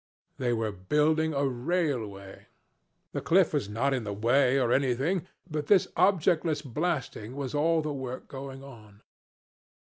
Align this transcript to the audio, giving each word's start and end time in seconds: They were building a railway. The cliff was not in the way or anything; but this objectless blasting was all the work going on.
They 0.39 0.51
were 0.51 0.71
building 0.71 1.31
a 1.35 1.45
railway. 1.47 2.47
The 3.11 3.21
cliff 3.21 3.53
was 3.53 3.69
not 3.69 3.93
in 3.93 4.03
the 4.03 4.13
way 4.13 4.59
or 4.59 4.71
anything; 4.71 5.27
but 5.47 5.67
this 5.67 5.89
objectless 5.95 6.63
blasting 6.63 7.35
was 7.35 7.53
all 7.53 7.83
the 7.83 7.93
work 7.93 8.27
going 8.27 8.63
on. 8.63 9.03